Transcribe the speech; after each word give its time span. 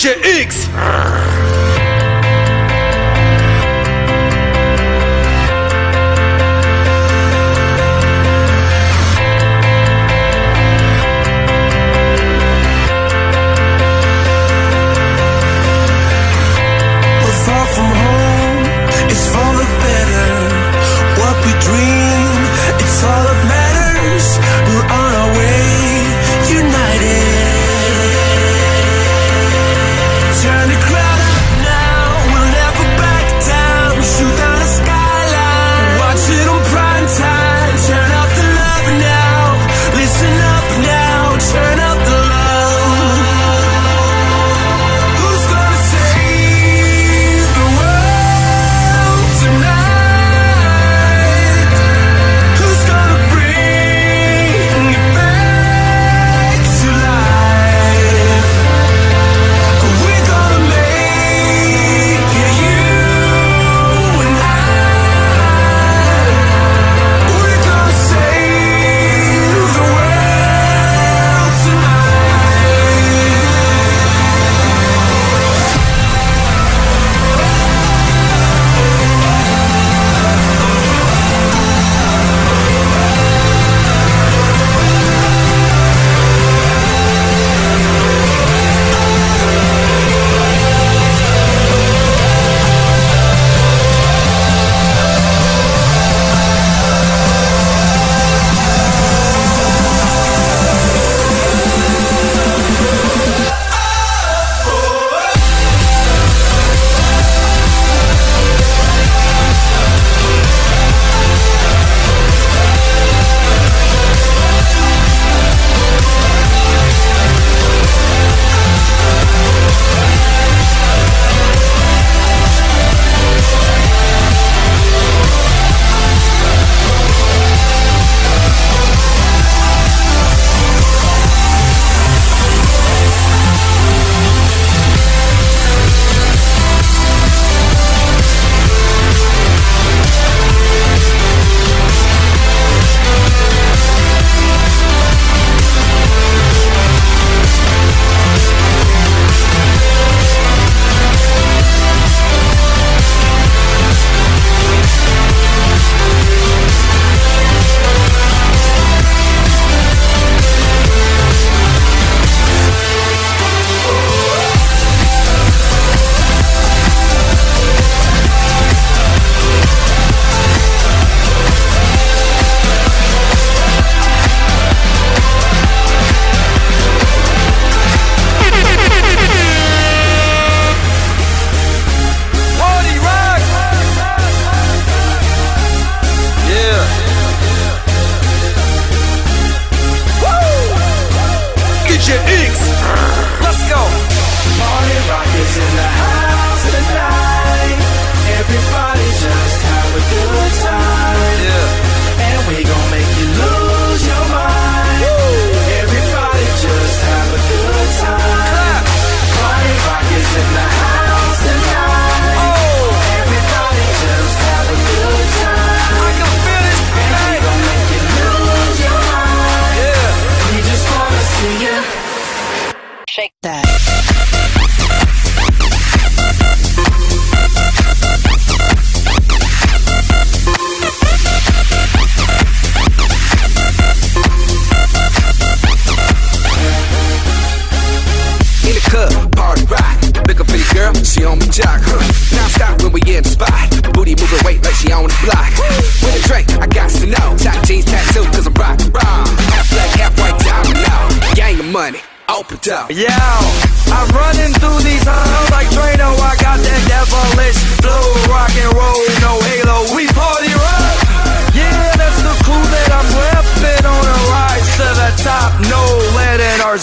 DJ 0.00 0.16
X. 0.46 1.39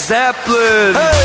Zeppelin. 0.08 0.94
Hey, 0.94 1.17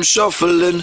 I'm 0.00 0.04
shuffling. 0.04 0.82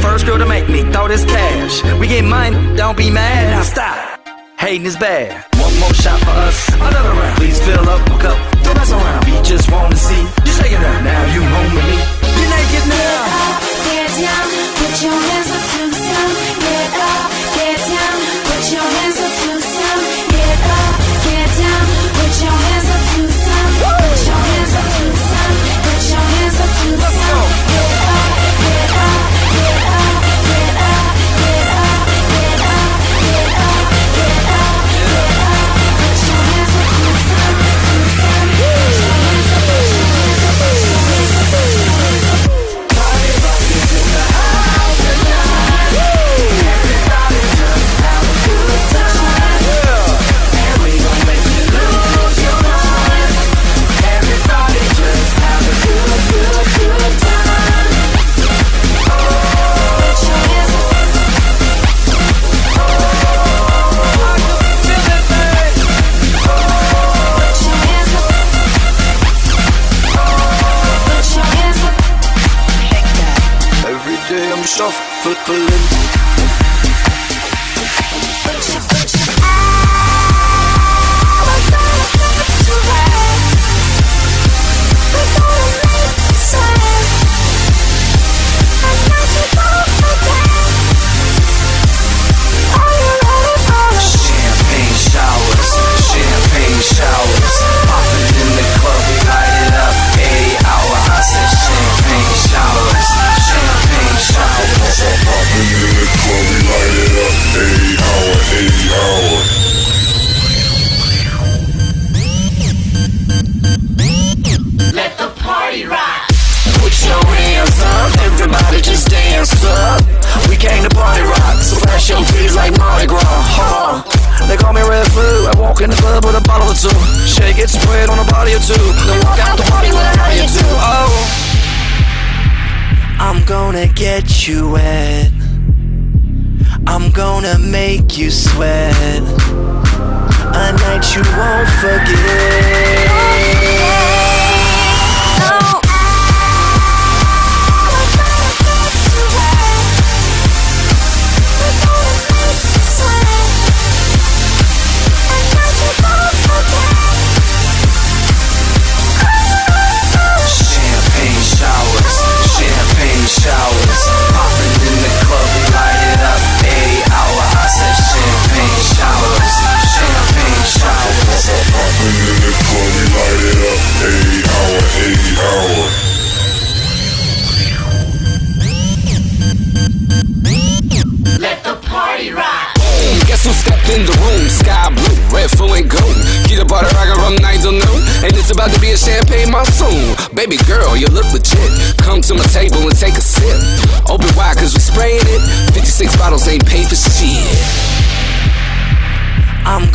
first 0.00 0.24
girl 0.24 0.38
to 0.38 0.46
make 0.46 0.68
me 0.68 0.82
throw 0.92 1.08
this 1.08 1.24
cash. 1.24 1.82
We 1.98 2.06
get 2.06 2.24
mine, 2.24 2.76
don't 2.76 2.96
be 2.96 3.10
mad. 3.10 3.50
Now 3.50 3.62
stop, 3.62 4.28
hating 4.56 4.86
is 4.86 4.96
bad. 4.96 5.44
One 5.56 5.76
more 5.80 5.92
shot 5.94 6.20
for 6.20 6.30
us, 6.30 6.68
another 6.74 7.10
round. 7.10 7.36
Please 7.38 7.60
fill 7.64 7.88
up 7.88 8.06
a 8.06 8.18
cup, 8.18 8.62
don't 8.62 8.76
mess 8.76 8.92
around. 8.92 9.24
We 9.24 9.32
just 9.42 9.70
wanna 9.70 9.96
see 9.96 10.20
you 10.20 10.52
shaking 10.52 10.78
up. 10.78 11.02
Now 11.02 11.34
you 11.34 11.42
home 11.42 11.74
with 11.74 11.86
me 11.90 12.19
it 12.80 12.88
now. 12.88 13.60
Get 13.84 14.10
up, 14.24 14.46
put 14.76 15.02
your 15.02 15.12
hands 15.12 15.39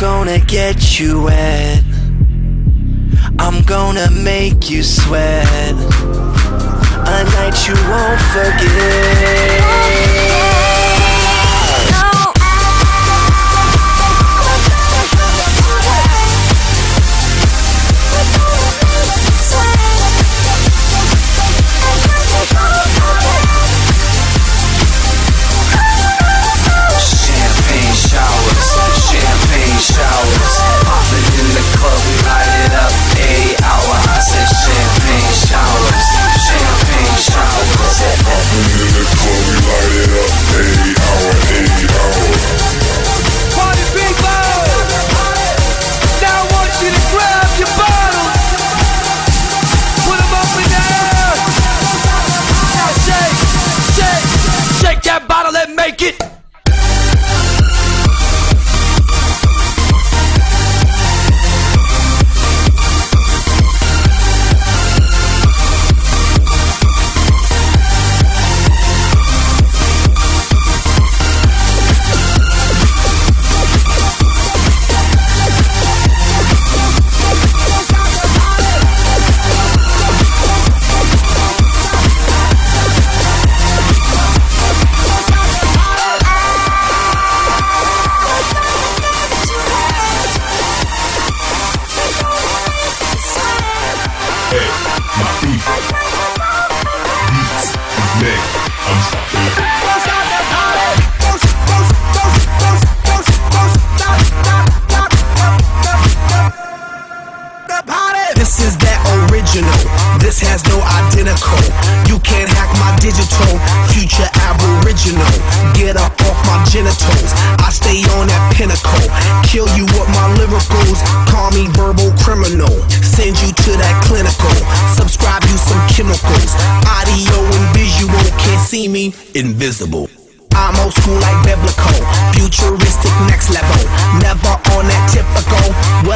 gonna 0.06 0.38
get 0.38 1.00
you 1.00 1.22
wet. 1.24 1.82
I'm 3.40 3.64
gonna 3.64 4.08
make 4.12 4.70
you 4.70 4.84
sweat. 4.84 5.74
A 7.14 7.24
night 7.34 7.56
you 7.66 7.74
won't 7.90 8.20
forget. 8.34 9.36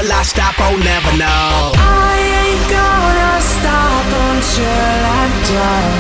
will 0.03 0.13
I 0.13 0.23
stop? 0.23 0.55
Oh, 0.59 0.77
never 0.77 1.13
know. 1.17 1.73
I 1.77 2.17
ain't 2.41 2.65
gonna 2.73 3.41
stop 3.41 4.07
until 4.33 4.97
I'm 5.21 5.33
done. 5.53 5.97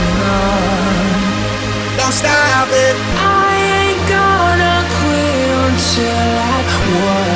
Don't 1.99 2.12
stop 2.12 2.69
it. 2.73 2.97
I 3.21 3.52
ain't 3.80 4.02
gonna 4.09 4.76
quit 4.97 5.49
until 5.69 6.30
I 6.49 6.59
won. 6.97 7.28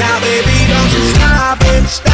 Now, 0.00 0.16
baby, 0.20 0.56
don't 0.72 0.90
you 0.96 1.02
stop 1.12 1.60
it. 1.60 1.84
Stop 1.88 2.13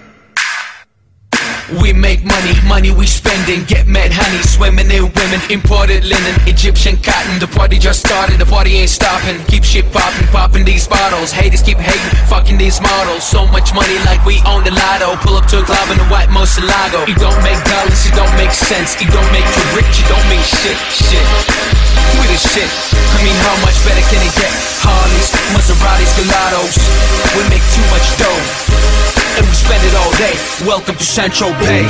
We 1.79 1.93
make 1.95 2.19
money, 2.27 2.51
money 2.67 2.91
we 2.91 3.07
spending. 3.07 3.63
Get 3.63 3.87
mad 3.87 4.11
honey, 4.11 4.43
swimming 4.43 4.91
in 4.91 5.07
women. 5.15 5.39
Imported 5.47 6.03
linen, 6.03 6.35
Egyptian 6.43 6.99
cotton. 6.99 7.39
The 7.39 7.47
party 7.47 7.79
just 7.79 8.03
started, 8.03 8.43
the 8.43 8.45
party 8.45 8.75
ain't 8.75 8.91
stopping. 8.91 9.39
Keep 9.47 9.63
shit 9.63 9.87
popping, 9.95 10.27
popping 10.35 10.65
these 10.67 10.83
bottles. 10.83 11.31
Haters 11.31 11.63
keep 11.63 11.79
hating, 11.79 12.11
fucking 12.27 12.57
these 12.59 12.81
models. 12.83 13.23
So 13.23 13.47
much 13.47 13.71
money 13.73 13.95
like 14.03 14.19
we 14.27 14.43
own 14.43 14.67
the 14.67 14.75
lotto. 14.75 15.15
Pull 15.23 15.39
up 15.39 15.47
to 15.55 15.61
a 15.61 15.63
club 15.63 15.87
in 15.95 15.99
a 16.03 16.07
white 16.11 16.27
Moselago. 16.27 17.07
It 17.07 17.15
don't 17.23 17.39
make 17.39 17.61
dollars, 17.63 18.03
it 18.03 18.15
don't 18.19 18.35
make 18.35 18.51
sense. 18.51 18.99
It 18.99 19.07
don't 19.07 19.31
make 19.31 19.47
you 19.47 19.63
rich, 19.71 19.95
it 19.95 20.07
don't 20.11 20.27
mean 20.27 20.43
shit, 20.43 20.75
shit. 20.91 21.23
We 22.19 22.27
the 22.27 22.35
shit. 22.35 22.67
I 22.67 23.23
mean, 23.23 23.37
how 23.47 23.55
much 23.63 23.79
better 23.87 24.03
can 24.11 24.19
it 24.19 24.35
get? 24.35 24.51
Harleys, 24.83 25.31
Maseratis, 25.55 26.11
Gelatos. 26.19 26.90
Welcome 30.65 30.95
to 30.95 31.03
Central 31.03 31.51
Bay. 31.59 31.87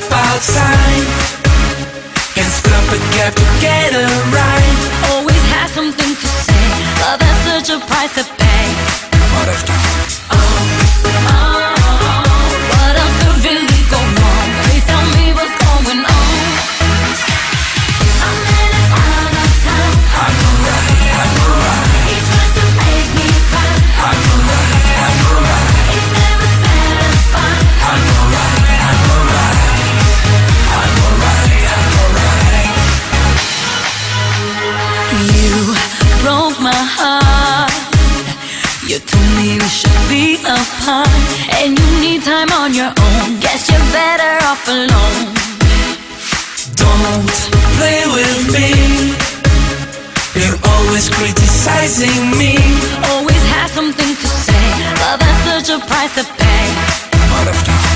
Step 0.00 0.12
outside, 0.12 1.06
can 2.34 2.50
stop 2.50 2.84
a 2.92 2.98
cab 3.14 3.34
to 3.34 3.44
get 3.60 3.92
a 3.94 4.06
ride. 4.32 4.78
Always 5.12 5.42
has 5.52 5.70
something 5.72 6.14
to 6.14 6.26
say. 6.26 6.64
Love 7.02 7.20
has 7.20 7.66
such 7.66 7.76
a 7.76 7.80
price 7.86 8.14
to 8.14 8.24
pay. 8.36 8.66
Out 9.38 9.48
of 9.48 9.66
town. 9.66 10.07
Be 40.88 41.28
and 41.60 41.78
you 41.78 41.88
need 42.00 42.22
time 42.22 42.50
on 42.52 42.72
your 42.74 42.88
own. 42.88 43.40
Guess 43.40 43.68
you're 43.70 43.88
better 43.92 44.32
off 44.48 44.66
alone. 44.68 45.34
Don't 46.76 47.28
play 47.76 48.00
with 48.16 48.40
me. 48.54 48.68
You're 50.38 50.58
always 50.72 51.08
criticizing 51.10 52.30
me. 52.40 52.56
Always 53.12 53.42
has 53.54 53.70
something 53.72 54.12
to 54.22 54.28
say. 54.46 54.64
Love 55.04 55.20
has 55.20 55.38
such 55.48 55.68
a 55.76 55.78
price 55.86 56.14
to 56.14 56.24
pay. 56.24 56.66
Out 57.36 57.48
of 57.48 57.64
town. 57.64 57.87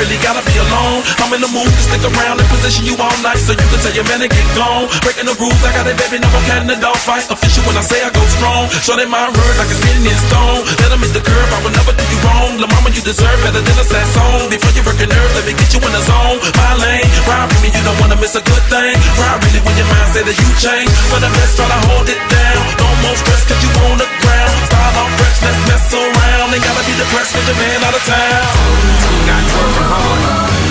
Really 0.00 0.16
gotta 0.24 0.40
be 0.48 0.56
alone. 0.56 1.04
I'm 1.20 1.28
in 1.36 1.44
the 1.44 1.52
mood 1.52 1.68
to 1.68 1.82
stick 1.84 2.00
around 2.00 2.40
and 2.40 2.48
position 2.48 2.88
you 2.88 2.96
all 2.96 3.12
night 3.20 3.36
so 3.36 3.52
you 3.52 3.66
can 3.68 3.80
tell 3.84 3.92
your 3.92 4.08
man 4.08 4.24
to 4.24 4.28
get 4.32 4.48
gone. 4.56 4.88
Breaking 5.04 5.28
the 5.28 5.36
rules, 5.36 5.60
I 5.60 5.76
got 5.76 5.84
it, 5.84 5.96
baby, 6.00 6.16
no 6.16 6.28
more 6.32 6.44
cat 6.48 6.64
in 6.64 6.68
the 6.72 6.80
dog 6.80 6.96
fight. 7.04 7.28
Official 7.28 7.62
when 7.68 7.76
I 7.76 7.84
say 7.84 8.00
I 8.00 8.08
go 8.08 8.24
strong. 8.32 8.72
Shorty 8.80 9.04
my 9.04 9.28
word 9.28 9.54
like 9.60 9.68
it's 9.68 9.80
written 9.84 10.08
in 10.08 10.18
stone. 10.32 10.64
Let 10.80 10.96
him 10.96 11.04
hit 11.04 11.12
the 11.12 11.22
curb, 11.22 11.48
I 11.52 11.58
will 11.60 11.74
never 11.76 11.92
do 11.92 12.04
you 12.08 12.18
wrong. 12.24 12.56
La 12.56 12.66
mama, 12.72 12.88
you 12.96 13.04
deserve 13.04 13.36
better 13.44 13.60
than 13.60 13.76
a 13.76 13.84
sad 13.84 14.08
song. 14.16 14.48
Before 14.48 14.72
you 14.72 14.82
work 14.88 14.96
your 14.96 15.12
nerves, 15.12 15.32
let 15.36 15.44
me 15.44 15.52
get 15.52 15.68
you 15.76 15.80
in 15.84 15.92
the 15.92 16.02
zone. 16.08 16.38
My 16.56 16.72
lane, 16.80 17.08
ride 17.28 17.52
with 17.52 17.60
me, 17.60 17.68
you 17.68 17.82
don't 17.84 17.98
wanna 18.00 18.16
miss 18.16 18.34
a 18.40 18.42
good 18.42 18.64
thing. 18.72 18.96
Ride 19.20 19.38
really 19.44 19.60
when 19.68 19.76
your 19.76 19.88
mind 19.92 20.08
say 20.16 20.24
that 20.24 20.36
you 20.36 20.48
change. 20.56 20.88
For 21.12 21.20
the 21.20 21.28
best, 21.28 21.60
try 21.60 21.68
to 21.68 21.80
hold 21.92 22.08
it 22.08 22.20
down. 22.32 22.60
No 22.80 22.88
more 23.04 23.16
stress, 23.20 23.44
cause 23.44 23.60
you 23.60 23.70
on 23.84 24.00
the 24.00 24.08
ground. 24.24 24.56
Style 24.64 24.96
on 24.96 25.10
fresh, 25.20 25.38
let's 25.44 25.60
mess 25.68 25.84
around. 25.92 26.56
Ain't 26.56 26.64
gotta 26.64 26.84
be 26.88 26.94
depressed, 26.96 27.36
cause 27.36 27.44
your 27.44 27.58
man 27.60 27.78
out 27.84 27.94
of 27.94 28.04
town. 28.08 29.00
Not. 29.28 29.89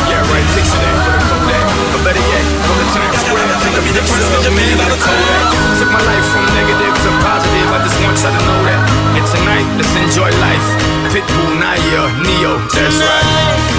Yeah, 0.08 0.23
right, 0.32 0.47
fixing 0.55 0.79
that. 0.79 0.95
But 1.91 2.01
better 2.08 2.23
yet, 2.23 2.45
go 2.63 2.71
to 2.71 2.88
Times 2.95 3.19
Square. 3.19 3.51
Take 3.60 3.75
a 3.75 3.84
picture 3.84 4.23
of 4.32 4.53
me 4.55 4.63
all 4.79 4.88
the 4.88 4.99
Took 5.75 5.91
my 5.91 5.99
life 6.08 6.25
from 6.32 6.45
negative 6.55 6.95
to 6.95 7.10
positive. 7.19 7.67
I 7.67 7.79
just 7.84 7.97
want 7.99 8.15
y'all 8.23 8.32
to 8.32 8.41
know 8.47 8.60
that. 8.63 8.82
And 9.19 9.25
tonight, 9.27 9.67
let's 9.75 9.91
enjoy 9.99 10.32
life. 10.39 10.67
Pitbull, 11.12 11.60
Naya, 11.60 12.15
Neo, 12.23 12.63
that's 12.71 12.99
right. 13.03 13.79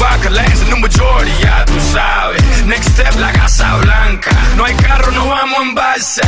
vaca 0.00 0.30
lanes 0.30 0.60
en 0.62 0.72
un 0.72 0.80
majority, 0.80 1.32
ya 1.42 1.64
tú 1.66 1.78
sabes. 1.92 2.42
Next 2.64 2.90
step, 2.90 3.14
la 3.20 3.32
Casa 3.32 3.76
Blanca. 3.76 4.30
No 4.56 4.64
hay 4.64 4.74
carro, 4.74 5.12
no 5.12 5.28
vamos 5.28 5.60
en 5.60 5.74
balsa. 5.74 6.22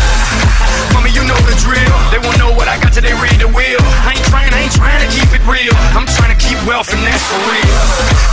Mommy, 0.92 1.10
you 1.10 1.24
know 1.24 1.36
the 1.48 1.56
drill. 1.64 1.96
They 2.12 2.18
won't 2.18 2.38
know 2.38 2.52
what 2.52 2.68
I 2.68 2.78
got 2.78 2.92
till 2.92 3.02
they 3.02 3.14
read 3.14 3.40
the 3.40 3.48
wheel. 3.48 3.80
I 4.06 4.12
ain't 4.12 4.24
trying, 4.28 4.52
I 4.52 4.60
ain't 4.64 4.76
trying 4.76 5.00
to 5.00 5.08
keep 5.08 5.32
it 5.32 5.42
real. 5.48 5.74
I'm 5.96 6.06
trying 6.06 6.36
to 6.36 6.38
keep 6.38 6.58
wealth 6.68 6.92
and 6.92 7.02
that's 7.02 7.24
for 7.24 7.40
real. 7.50 7.78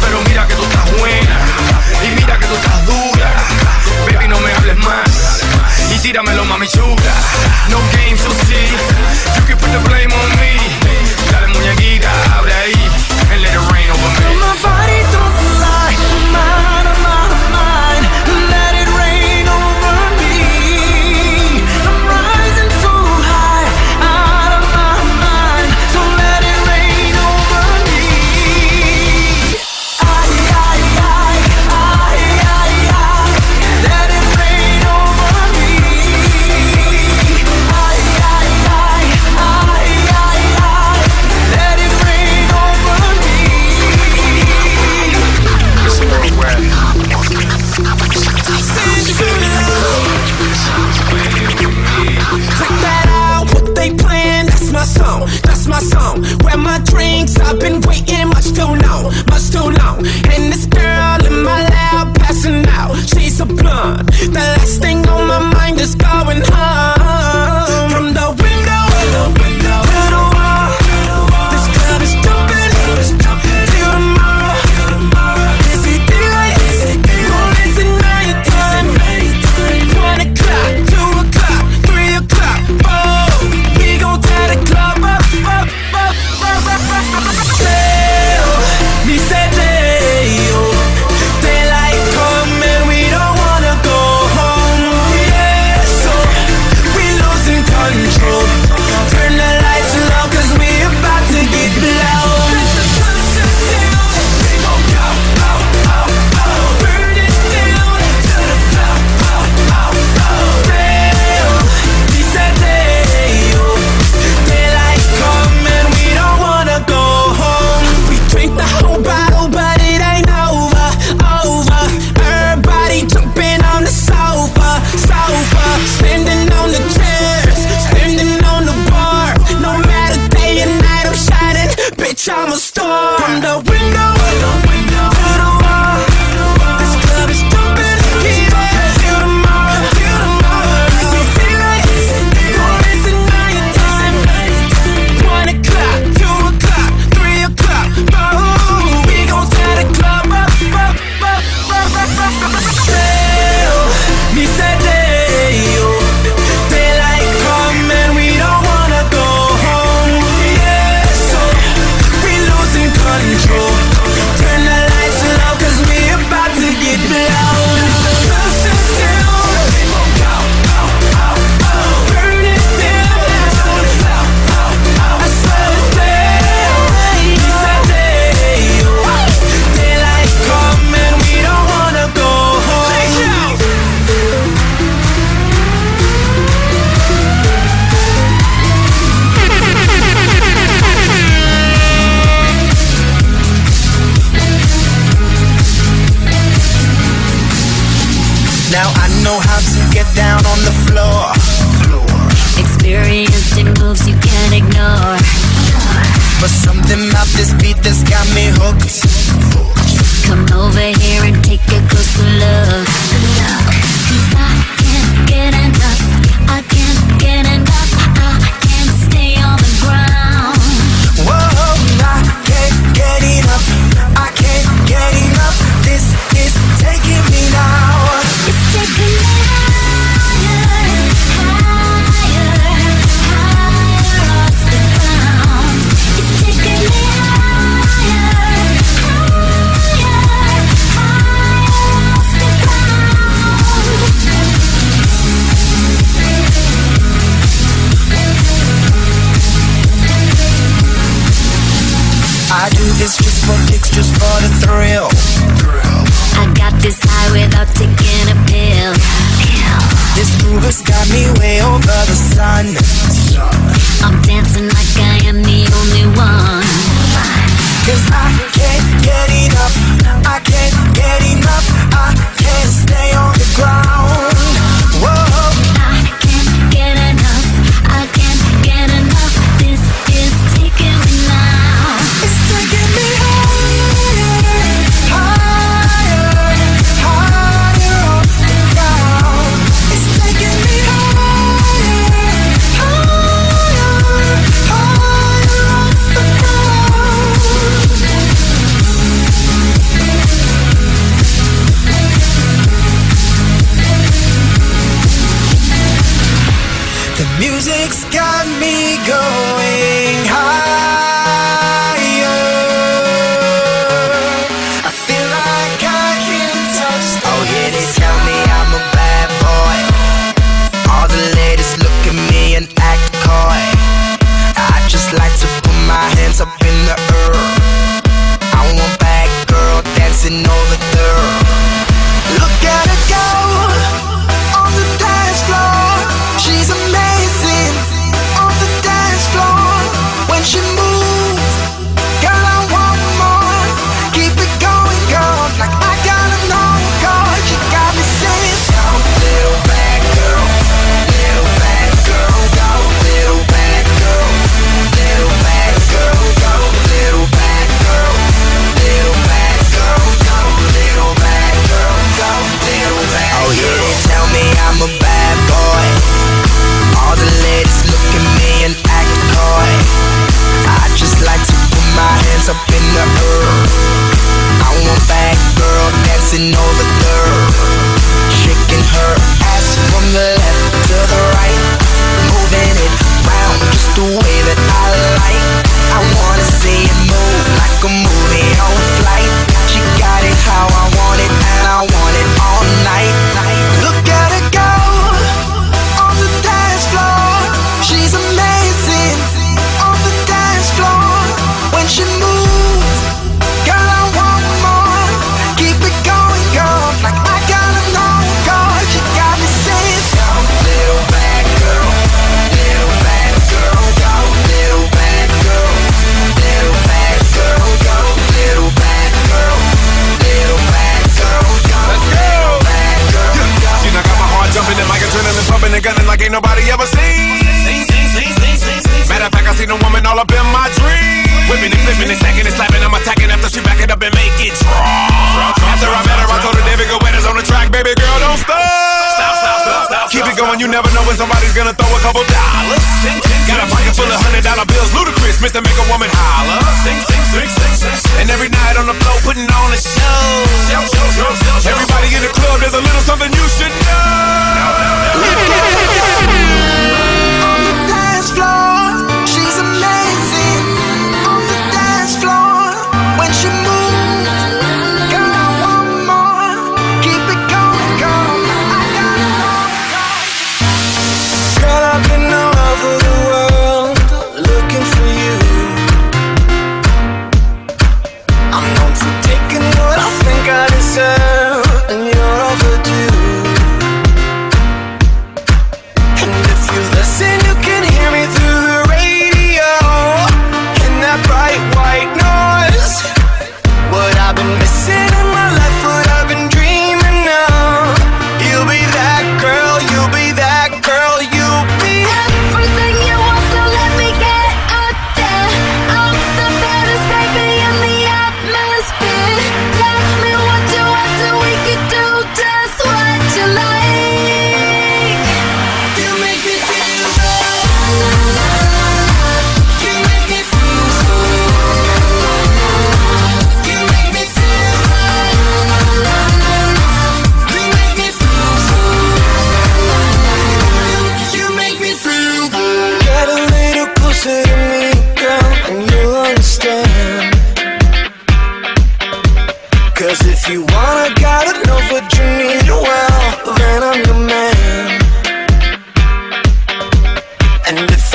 Pero 0.03 0.21
mira 0.27 0.45
que 0.47 0.55
tú 0.55 0.63
estás 0.63 0.85
buena. 0.99 1.35
Y 2.03 2.09
mira 2.19 2.37
que 2.37 2.45
tú 2.45 2.55
estás 2.55 2.85
dura. 2.85 3.29
Baby, 4.05 4.27
no 4.27 4.39
me 4.39 4.51
hables 4.53 4.77
más. 4.77 5.41
Y 5.95 5.99
tíramelo, 5.99 6.45
mami 6.45 6.67
chula. 6.67 7.13
No 7.69 7.79
games, 7.95 8.21
you'll 8.23 8.35
see. 8.45 8.88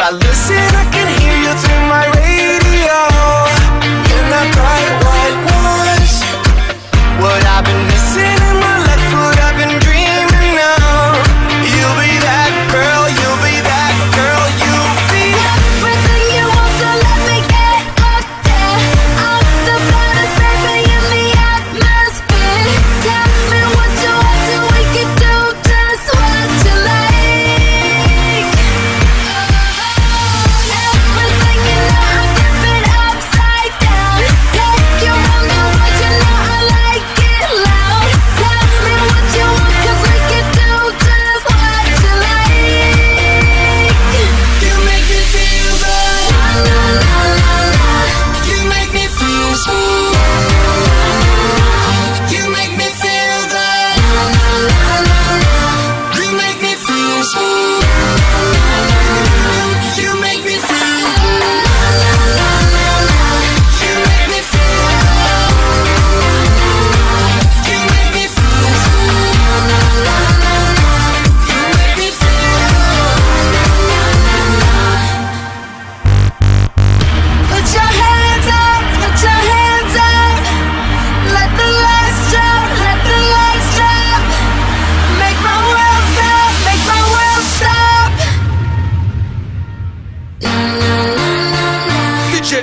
I 0.07 0.11
listen 0.11 0.74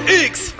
X. 0.07 0.53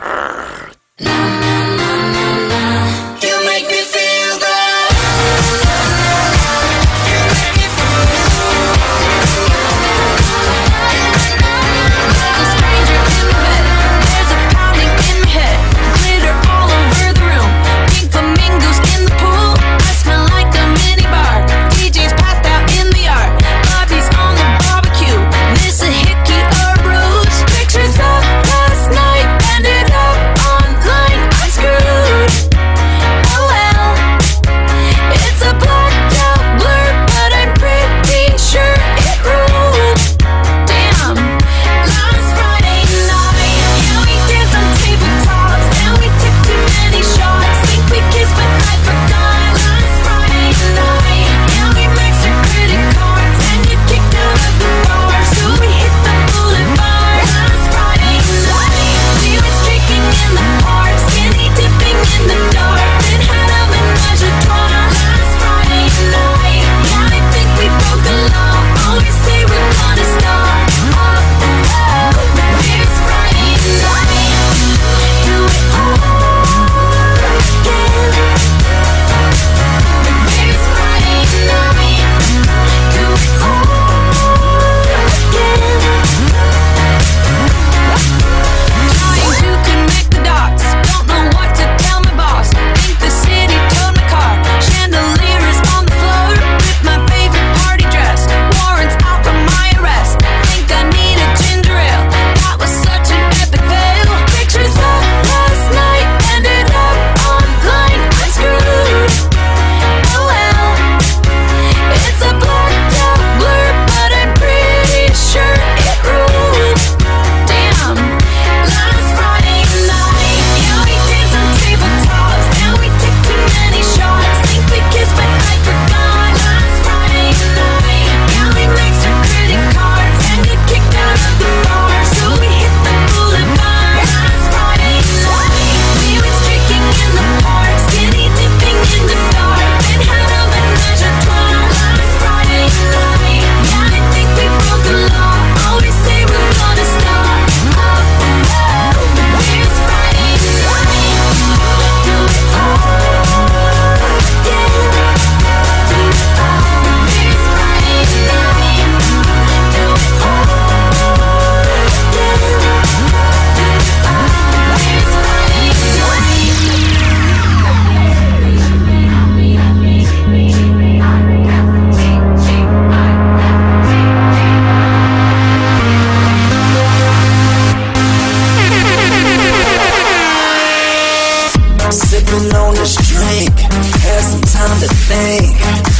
to 184.82 184.88
think 185.06 185.54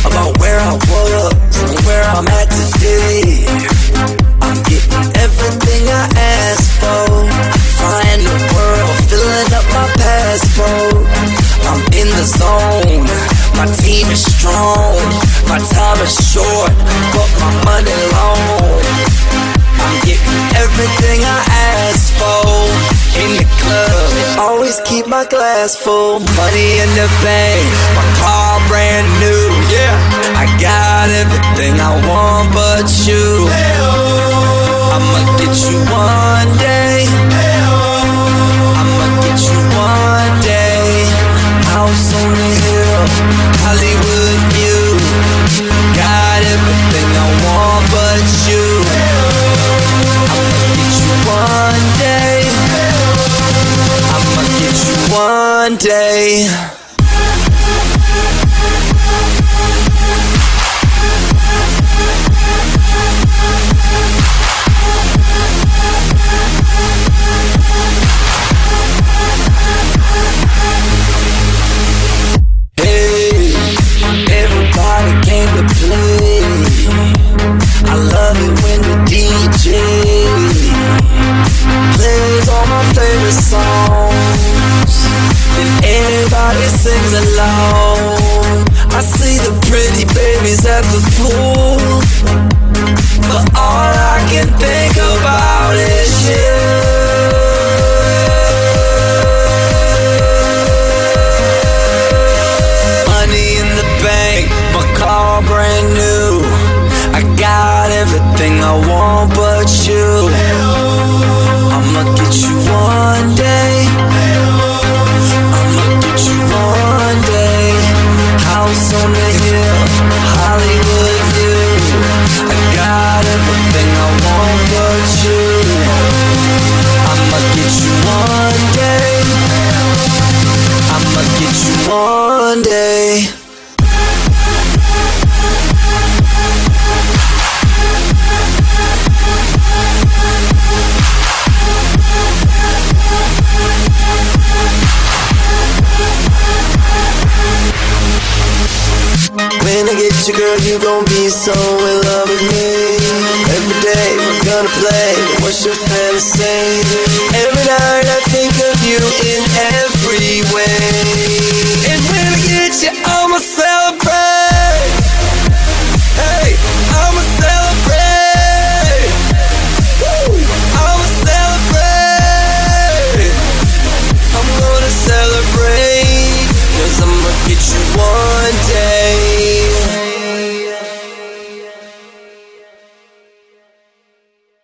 about 0.10 0.34
where 0.42 0.58
I 0.58 0.74
was 0.74 1.54
and 1.70 1.78
where 1.86 2.02
I'm 2.02 2.26
at 2.34 2.50
today. 2.50 3.46
I'm 4.42 4.58
getting 4.66 5.06
everything 5.22 5.86
I 5.86 6.10
asked 6.18 6.82
for. 6.82 7.30
Flying 7.78 8.26
the 8.26 8.38
world, 8.58 8.98
filling 9.06 9.54
up 9.54 9.66
my 9.70 9.86
passport. 10.02 10.98
I'm 11.70 11.82
in 11.94 12.10
the 12.10 12.26
zone. 12.26 13.06
My 13.54 13.70
team 13.86 14.10
is 14.10 14.26
strong. 14.26 14.98
My 15.46 15.62
time 15.62 16.02
is 16.02 16.18
short, 16.18 16.74
but 17.14 17.30
my 17.38 17.54
money 17.62 18.02
long. 18.18 18.82
I'm 19.78 19.98
getting 20.10 20.42
everything 20.58 21.22
I 21.22 21.40
asked 21.86 22.18
for 22.18 23.02
in 23.22 23.38
the 23.38 23.48
club. 23.62 24.10
Always 24.42 24.82
keep 24.86 25.06
my 25.06 25.26
glass 25.26 25.76
full, 25.76 26.20
money 26.34 26.82
in 26.82 26.90
the 26.98 27.08
bank. 27.22 28.01
everything 31.62 31.80
I 31.80 31.94
want 32.10 32.54
but 32.54 32.90
you. 33.06 33.46
I'ma 34.96 35.38
get 35.38 35.54
you 35.70 35.78
one 35.94 36.50
day. 36.58 37.06
I'ma 38.82 39.06
get 39.22 39.38
you 39.46 39.60
one 39.78 40.34
day. 40.42 41.06
House 41.70 42.14
on 42.18 42.30
the 42.34 42.50
hill, 42.66 43.02
Hollywood 43.62 44.42
view. 44.54 44.98
Got 45.94 46.42
everything 46.50 47.10
I 47.14 47.30
want 47.46 47.86
but 47.94 48.26
you. 48.50 48.66
I'ma 50.34 50.58
get 50.74 50.94
you 50.98 51.14
one 51.30 51.86
day. 52.02 52.42
I'ma 54.18 54.42
get 54.58 54.78
you 54.88 54.96
one 55.14 55.76
day. 55.78 56.71